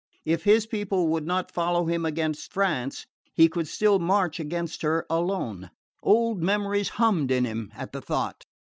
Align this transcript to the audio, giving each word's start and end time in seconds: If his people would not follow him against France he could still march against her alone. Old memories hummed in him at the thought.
If 0.25 0.45
his 0.45 0.65
people 0.65 1.09
would 1.09 1.27
not 1.27 1.51
follow 1.51 1.85
him 1.85 2.07
against 2.07 2.51
France 2.51 3.05
he 3.35 3.47
could 3.47 3.67
still 3.67 3.99
march 3.99 4.39
against 4.39 4.81
her 4.81 5.05
alone. 5.11 5.69
Old 6.01 6.41
memories 6.41 6.89
hummed 6.97 7.29
in 7.29 7.45
him 7.45 7.71
at 7.75 7.91
the 7.91 8.01
thought. 8.01 8.45